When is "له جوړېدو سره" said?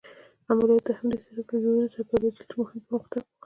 1.53-2.07